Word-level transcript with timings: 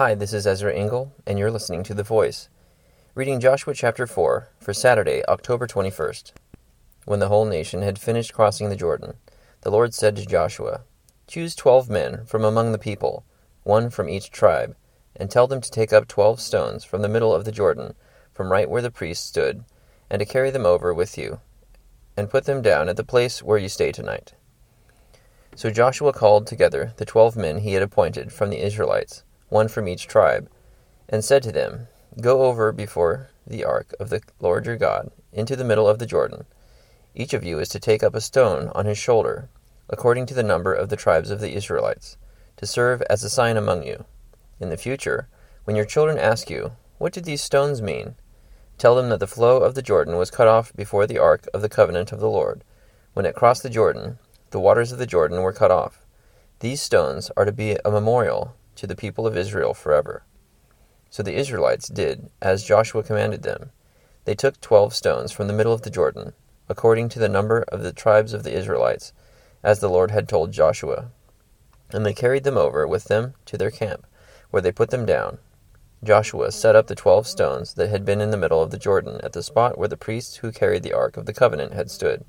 Hi, 0.00 0.14
this 0.14 0.32
is 0.32 0.46
Ezra 0.46 0.72
Engel, 0.72 1.12
and 1.26 1.38
you're 1.38 1.50
listening 1.50 1.82
to 1.82 1.92
The 1.92 2.02
Voice, 2.02 2.48
reading 3.14 3.38
Joshua 3.38 3.74
chapter 3.74 4.06
4 4.06 4.48
for 4.58 4.72
Saturday, 4.72 5.22
October 5.28 5.66
21st. 5.66 6.32
When 7.04 7.20
the 7.20 7.28
whole 7.28 7.44
nation 7.44 7.82
had 7.82 7.98
finished 7.98 8.32
crossing 8.32 8.70
the 8.70 8.76
Jordan, 8.76 9.18
the 9.60 9.70
Lord 9.70 9.92
said 9.92 10.16
to 10.16 10.24
Joshua, 10.24 10.84
Choose 11.26 11.54
twelve 11.54 11.90
men 11.90 12.24
from 12.24 12.46
among 12.46 12.72
the 12.72 12.78
people, 12.78 13.26
one 13.62 13.90
from 13.90 14.08
each 14.08 14.30
tribe, 14.30 14.74
and 15.16 15.30
tell 15.30 15.46
them 15.46 15.60
to 15.60 15.70
take 15.70 15.92
up 15.92 16.08
twelve 16.08 16.40
stones 16.40 16.82
from 16.82 17.02
the 17.02 17.08
middle 17.10 17.34
of 17.34 17.44
the 17.44 17.52
Jordan, 17.52 17.92
from 18.32 18.50
right 18.50 18.70
where 18.70 18.80
the 18.80 18.90
priests 18.90 19.26
stood, 19.26 19.66
and 20.08 20.20
to 20.20 20.24
carry 20.24 20.50
them 20.50 20.64
over 20.64 20.94
with 20.94 21.18
you, 21.18 21.40
and 22.16 22.30
put 22.30 22.46
them 22.46 22.62
down 22.62 22.88
at 22.88 22.96
the 22.96 23.04
place 23.04 23.42
where 23.42 23.58
you 23.58 23.68
stay 23.68 23.92
tonight. 23.92 24.32
So 25.54 25.68
Joshua 25.68 26.14
called 26.14 26.46
together 26.46 26.94
the 26.96 27.04
twelve 27.04 27.36
men 27.36 27.58
he 27.58 27.74
had 27.74 27.82
appointed 27.82 28.32
from 28.32 28.48
the 28.48 28.64
Israelites 28.64 29.24
one 29.50 29.68
from 29.68 29.86
each 29.86 30.06
tribe, 30.06 30.48
and 31.08 31.24
said 31.24 31.42
to 31.42 31.52
them, 31.52 31.88
Go 32.20 32.44
over 32.44 32.72
before 32.72 33.28
the 33.46 33.64
ark 33.64 33.94
of 34.00 34.08
the 34.08 34.22
Lord 34.40 34.64
your 34.66 34.76
God 34.76 35.10
into 35.32 35.56
the 35.56 35.64
middle 35.64 35.88
of 35.88 35.98
the 35.98 36.06
Jordan. 36.06 36.44
Each 37.14 37.34
of 37.34 37.44
you 37.44 37.58
is 37.58 37.68
to 37.70 37.80
take 37.80 38.02
up 38.02 38.14
a 38.14 38.20
stone 38.20 38.70
on 38.74 38.86
his 38.86 38.96
shoulder, 38.96 39.48
according 39.88 40.26
to 40.26 40.34
the 40.34 40.42
number 40.42 40.72
of 40.72 40.88
the 40.88 40.96
tribes 40.96 41.30
of 41.30 41.40
the 41.40 41.54
Israelites, 41.54 42.16
to 42.56 42.66
serve 42.66 43.02
as 43.10 43.22
a 43.24 43.30
sign 43.30 43.56
among 43.56 43.82
you. 43.82 44.04
In 44.60 44.70
the 44.70 44.76
future, 44.76 45.28
when 45.64 45.76
your 45.76 45.84
children 45.84 46.18
ask 46.18 46.48
you, 46.48 46.72
What 46.98 47.12
did 47.12 47.24
these 47.24 47.42
stones 47.42 47.82
mean? 47.82 48.14
Tell 48.78 48.94
them 48.94 49.08
that 49.10 49.20
the 49.20 49.26
flow 49.26 49.58
of 49.58 49.74
the 49.74 49.82
Jordan 49.82 50.16
was 50.16 50.30
cut 50.30 50.48
off 50.48 50.72
before 50.74 51.06
the 51.06 51.18
ark 51.18 51.46
of 51.52 51.60
the 51.60 51.68
covenant 51.68 52.12
of 52.12 52.20
the 52.20 52.30
Lord. 52.30 52.62
When 53.14 53.26
it 53.26 53.34
crossed 53.34 53.62
the 53.62 53.70
Jordan, 53.70 54.18
the 54.50 54.60
waters 54.60 54.92
of 54.92 54.98
the 54.98 55.06
Jordan 55.06 55.42
were 55.42 55.52
cut 55.52 55.70
off. 55.70 56.06
These 56.60 56.80
stones 56.80 57.30
are 57.36 57.44
to 57.44 57.52
be 57.52 57.76
a 57.84 57.90
memorial 57.90 58.54
to 58.80 58.86
the 58.86 58.96
people 58.96 59.26
of 59.26 59.36
Israel 59.36 59.74
forever. 59.74 60.24
So 61.10 61.22
the 61.22 61.34
Israelites 61.34 61.86
did 61.86 62.30
as 62.40 62.64
Joshua 62.64 63.02
commanded 63.02 63.42
them. 63.42 63.72
They 64.24 64.34
took 64.34 64.58
twelve 64.58 64.94
stones 64.94 65.32
from 65.32 65.48
the 65.48 65.52
middle 65.52 65.74
of 65.74 65.82
the 65.82 65.90
Jordan, 65.90 66.32
according 66.66 67.10
to 67.10 67.18
the 67.18 67.28
number 67.28 67.62
of 67.68 67.82
the 67.82 67.92
tribes 67.92 68.32
of 68.32 68.42
the 68.42 68.56
Israelites, 68.56 69.12
as 69.62 69.80
the 69.80 69.90
Lord 69.90 70.12
had 70.12 70.30
told 70.30 70.52
Joshua. 70.52 71.10
And 71.90 72.06
they 72.06 72.14
carried 72.14 72.44
them 72.44 72.56
over 72.56 72.86
with 72.86 73.04
them 73.04 73.34
to 73.44 73.58
their 73.58 73.70
camp, 73.70 74.06
where 74.48 74.62
they 74.62 74.72
put 74.72 74.88
them 74.88 75.04
down. 75.04 75.36
Joshua 76.02 76.50
set 76.50 76.74
up 76.74 76.86
the 76.86 76.94
twelve 76.94 77.26
stones 77.26 77.74
that 77.74 77.90
had 77.90 78.06
been 78.06 78.22
in 78.22 78.30
the 78.30 78.38
middle 78.38 78.62
of 78.62 78.70
the 78.70 78.78
Jordan 78.78 79.20
at 79.22 79.34
the 79.34 79.42
spot 79.42 79.76
where 79.76 79.88
the 79.88 79.96
priests 79.98 80.36
who 80.36 80.52
carried 80.52 80.84
the 80.84 80.94
ark 80.94 81.18
of 81.18 81.26
the 81.26 81.34
covenant 81.34 81.74
had 81.74 81.90
stood, 81.90 82.24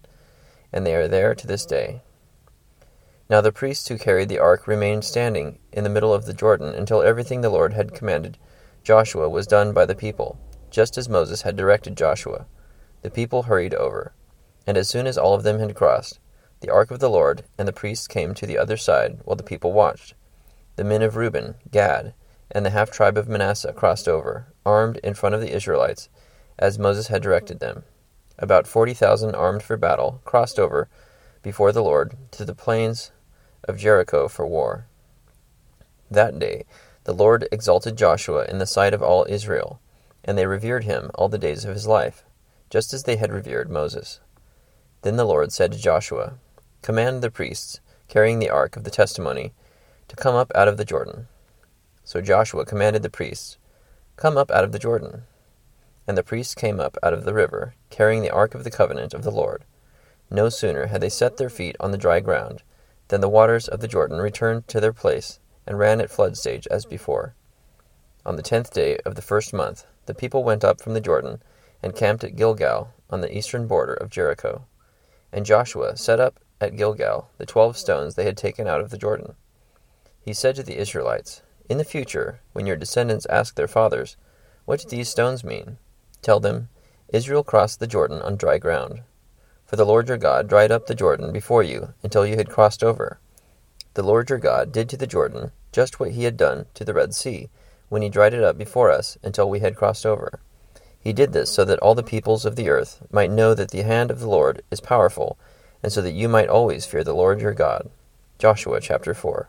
and 0.74 0.86
they 0.86 0.96
are 0.96 1.08
there 1.08 1.34
to 1.34 1.48
this 1.48 1.66
day. 1.66 2.02
Now 3.32 3.40
the 3.40 3.54
priests 3.54 3.88
who 3.88 3.98
carried 3.98 4.28
the 4.28 4.40
ark 4.40 4.68
remained 4.68 5.06
standing 5.06 5.58
in 5.72 5.86
the 5.86 5.90
middle 5.90 6.14
of 6.14 6.26
the 6.26 6.34
Jordan 6.34 6.76
until 6.76 7.02
everything 7.02 7.40
the 7.40 7.50
Lord 7.50 7.72
had 7.72 7.94
commanded 7.94 8.38
Joshua 8.84 9.30
was 9.30 9.48
done 9.48 9.72
by 9.72 9.86
the 9.86 9.96
people, 9.96 10.38
just 10.70 10.98
as 10.98 11.08
Moses 11.08 11.44
had 11.44 11.56
directed 11.56 11.96
Joshua. 11.96 12.46
The 13.04 13.10
people 13.10 13.44
hurried 13.44 13.74
over, 13.74 14.12
and 14.68 14.76
as 14.76 14.90
soon 14.90 15.08
as 15.08 15.18
all 15.18 15.34
of 15.34 15.44
them 15.44 15.60
had 15.60 15.76
crossed, 15.76 16.20
the 16.60 16.70
ark 16.70 16.92
of 16.92 17.00
the 17.00 17.10
Lord 17.10 17.46
and 17.58 17.70
the 17.70 17.72
priests 17.72 18.06
came 18.06 18.34
to 18.34 18.46
the 18.46 18.58
other 18.58 18.76
side 18.76 19.22
while 19.24 19.38
the 19.38 19.44
people 19.44 19.72
watched. 19.72 20.14
The 20.76 20.84
men 20.84 21.02
of 21.02 21.16
Reuben, 21.16 21.56
Gad, 21.72 22.14
and 22.52 22.66
the 22.66 22.72
half 22.72 22.92
tribe 22.92 23.18
of 23.18 23.30
Manasseh 23.30 23.72
crossed 23.72 24.10
over, 24.10 24.48
armed 24.66 24.98
in 25.06 25.14
front 25.14 25.36
of 25.36 25.40
the 25.40 25.56
Israelites, 25.56 26.10
as 26.60 26.78
Moses 26.78 27.08
had 27.08 27.22
directed 27.22 27.62
them. 27.62 27.86
About 28.38 28.68
forty 28.68 28.94
thousand 28.94 29.36
armed 29.36 29.64
for 29.64 29.78
battle 29.78 30.20
crossed 30.26 30.60
over 30.60 30.90
before 31.42 31.72
the 31.72 31.82
Lord 31.82 32.18
to 32.32 32.44
the 32.44 32.54
plains 32.54 33.12
of 33.64 33.78
Jericho 33.78 34.28
for 34.28 34.46
war. 34.46 34.86
That 36.10 36.40
day 36.40 36.66
the 37.04 37.14
Lord 37.14 37.48
exalted 37.52 37.98
Joshua 37.98 38.46
in 38.46 38.60
the 38.60 38.68
sight 38.68 38.94
of 38.94 39.02
all 39.02 39.26
Israel, 39.28 39.80
and 40.24 40.38
they 40.38 40.46
revered 40.46 40.84
him 40.84 41.10
all 41.16 41.30
the 41.30 41.38
days 41.38 41.66
of 41.66 41.74
his 41.74 41.88
life, 41.88 42.24
just 42.70 42.94
as 42.94 43.04
they 43.04 43.16
had 43.16 43.32
revered 43.32 43.72
Moses. 43.72 44.20
Then 45.02 45.16
the 45.16 45.26
Lord 45.26 45.52
said 45.52 45.72
to 45.72 45.80
Joshua, 45.80 46.36
Command 46.84 47.22
the 47.22 47.32
priests, 47.32 47.80
carrying 48.08 48.38
the 48.40 48.52
ark 48.52 48.76
of 48.76 48.84
the 48.84 48.92
testimony, 48.92 49.54
to 50.10 50.16
come 50.16 50.36
up 50.36 50.52
out 50.54 50.68
of 50.68 50.78
the 50.78 50.86
Jordan. 50.86 51.28
So 52.04 52.22
Joshua 52.22 52.66
commanded 52.66 53.02
the 53.02 53.10
priests, 53.10 53.58
Come 54.16 54.38
up 54.38 54.52
out 54.52 54.64
of 54.64 54.72
the 54.72 54.80
Jordan. 54.80 55.24
And 56.06 56.18
the 56.18 56.24
priests 56.24 56.54
came 56.54 56.80
up 56.80 56.98
out 57.02 57.14
of 57.14 57.24
the 57.24 57.34
river, 57.34 57.74
carrying 57.90 58.22
the 58.22 58.30
ark 58.30 58.54
of 58.54 58.64
the 58.64 58.72
covenant 58.72 59.14
of 59.14 59.24
the 59.24 59.32
Lord. 59.32 59.64
No 60.30 60.50
sooner 60.50 60.88
had 60.88 61.02
they 61.02 61.10
set 61.10 61.38
their 61.38 61.50
feet 61.50 61.76
on 61.80 61.92
the 61.92 61.98
dry 61.98 62.20
ground 62.20 62.62
then 63.12 63.20
the 63.20 63.28
waters 63.28 63.68
of 63.68 63.82
the 63.82 63.90
Jordan 63.90 64.20
returned 64.20 64.70
to 64.70 64.80
their 64.80 64.94
place, 64.94 65.42
and 65.68 65.78
ran 65.78 66.00
at 66.00 66.10
flood 66.10 66.38
stage 66.38 66.66
as 66.72 66.86
before. 66.86 67.36
On 68.26 68.38
the 68.38 68.42
tenth 68.42 68.72
day 68.72 68.98
of 69.06 69.16
the 69.16 69.22
first 69.22 69.52
month, 69.52 69.86
the 70.06 70.14
people 70.14 70.46
went 70.46 70.64
up 70.64 70.80
from 70.80 70.94
the 70.94 71.02
Jordan, 71.02 71.44
and 71.84 71.94
camped 71.94 72.24
at 72.24 72.38
Gilgal, 72.38 72.94
on 73.10 73.20
the 73.20 73.38
eastern 73.38 73.68
border 73.68 73.94
of 73.94 74.10
Jericho. 74.10 74.64
And 75.34 75.46
Joshua 75.46 75.98
set 75.98 76.22
up 76.22 76.40
at 76.62 76.78
Gilgal 76.78 77.30
the 77.38 77.46
twelve 77.46 77.76
stones 77.76 78.16
they 78.16 78.24
had 78.24 78.38
taken 78.38 78.66
out 78.66 78.80
of 78.80 78.92
the 78.92 78.98
Jordan. 78.98 79.36
He 80.22 80.32
said 80.32 80.56
to 80.56 80.64
the 80.64 80.78
Israelites, 80.78 81.42
In 81.68 81.78
the 81.78 81.84
future, 81.84 82.40
when 82.54 82.66
your 82.66 82.78
descendants 82.78 83.28
ask 83.30 83.56
their 83.56 83.68
fathers, 83.68 84.16
What 84.64 84.80
do 84.80 84.88
these 84.88 85.10
stones 85.10 85.44
mean? 85.44 85.80
Tell 86.22 86.40
them, 86.40 86.70
Israel 87.10 87.44
crossed 87.44 87.82
the 87.82 87.88
Jordan 87.88 88.22
on 88.22 88.38
dry 88.38 88.58
ground. 88.58 89.02
For 89.72 89.78
the 89.78 89.86
Lord 89.86 90.10
your 90.10 90.18
God 90.18 90.50
dried 90.50 90.70
up 90.70 90.88
the 90.88 90.94
Jordan 90.94 91.32
before 91.32 91.64
you 91.64 91.94
until 92.04 92.26
you 92.26 92.36
had 92.36 92.50
crossed 92.50 92.84
over. 92.84 93.22
The 93.94 94.04
Lord 94.04 94.30
your 94.30 94.38
God 94.38 94.74
did 94.74 94.90
to 94.90 94.98
the 94.98 95.08
Jordan 95.08 95.54
just 95.72 95.98
what 95.98 96.12
he 96.12 96.26
had 96.26 96.36
done 96.36 96.66
to 96.74 96.84
the 96.84 96.94
Red 96.94 97.16
Sea, 97.16 97.48
when 97.88 98.02
he 98.02 98.10
dried 98.10 98.34
it 98.34 98.44
up 98.44 98.58
before 98.58 98.92
us 98.92 99.18
until 99.24 99.50
we 99.50 99.62
had 99.62 99.78
crossed 99.78 100.06
over. 100.06 100.42
He 101.00 101.14
did 101.14 101.32
this 101.32 101.50
so 101.50 101.64
that 101.64 101.80
all 101.80 101.96
the 101.96 102.04
peoples 102.04 102.44
of 102.44 102.58
the 102.58 102.68
earth 102.68 103.02
might 103.14 103.32
know 103.32 103.54
that 103.54 103.72
the 103.72 103.84
hand 103.84 104.12
of 104.12 104.20
the 104.20 104.28
Lord 104.28 104.62
is 104.72 104.82
powerful, 104.82 105.38
and 105.82 105.90
so 105.90 106.02
that 106.02 106.12
you 106.12 106.28
might 106.28 106.50
always 106.50 106.86
fear 106.86 107.06
the 107.06 107.16
Lord 107.16 107.40
your 107.40 107.54
God. 107.54 107.90
Joshua 108.40 108.82
chapter 108.82 109.14
4. 109.14 109.48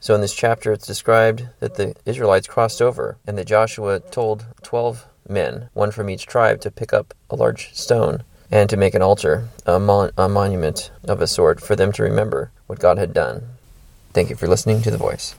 So 0.00 0.16
in 0.16 0.20
this 0.20 0.34
chapter 0.34 0.72
it's 0.72 0.84
described 0.84 1.46
that 1.60 1.76
the 1.76 1.94
Israelites 2.04 2.48
crossed 2.48 2.82
over, 2.82 3.18
and 3.24 3.38
that 3.38 3.46
Joshua 3.46 4.00
told 4.00 4.46
twelve 4.64 5.06
men, 5.28 5.68
one 5.74 5.92
from 5.92 6.10
each 6.10 6.26
tribe, 6.26 6.60
to 6.62 6.72
pick 6.72 6.92
up 6.92 7.14
a 7.30 7.36
large 7.36 7.72
stone 7.72 8.24
and 8.50 8.68
to 8.68 8.76
make 8.76 8.94
an 8.94 9.02
altar, 9.02 9.48
a, 9.64 9.78
mon- 9.78 10.10
a 10.18 10.28
monument 10.28 10.90
of 11.04 11.20
a 11.22 11.26
sort, 11.26 11.60
for 11.60 11.74
them 11.74 11.92
to 11.92 12.02
remember 12.02 12.50
what 12.66 12.78
God 12.78 12.98
had 12.98 13.14
done. 13.14 13.42
Thank 14.12 14.30
you 14.30 14.36
for 14.36 14.46
listening 14.46 14.82
to 14.82 14.90
The 14.90 14.98
Voice. 14.98 15.32